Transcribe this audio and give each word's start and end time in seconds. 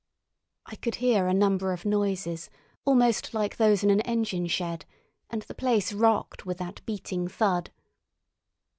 I 0.65 0.77
could 0.77 0.95
hear 0.95 1.27
a 1.27 1.31
number 1.35 1.71
of 1.73 1.85
noises 1.85 2.49
almost 2.85 3.35
like 3.35 3.57
those 3.57 3.83
in 3.83 3.91
an 3.91 4.01
engine 4.01 4.47
shed; 4.47 4.83
and 5.29 5.43
the 5.43 5.53
place 5.53 5.93
rocked 5.93 6.43
with 6.43 6.57
that 6.57 6.83
beating 6.87 7.27
thud. 7.27 7.69